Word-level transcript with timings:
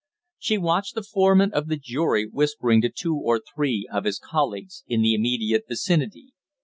She 0.39 0.57
watched 0.57 0.95
the 0.95 1.03
foreman 1.03 1.53
of 1.53 1.67
the 1.67 1.77
jury 1.77 2.25
whispering 2.25 2.81
to 2.81 2.89
two 2.89 3.13
or 3.15 3.39
three 3.39 3.87
of 3.93 4.05
his 4.05 4.17
colleagues 4.17 4.83
in 4.87 5.03
the 5.03 5.13
immediate 5.13 5.65
vicinity. 5.67 6.33